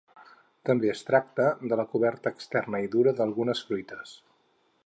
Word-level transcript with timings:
També 0.69 0.89
es 0.93 1.03
tracta 1.09 1.45
de 1.73 1.79
la 1.81 1.87
coberta 1.93 2.33
externa 2.39 2.83
i 2.87 2.91
dura 2.99 3.17
d'algunes 3.21 3.63
fruites. 3.69 4.19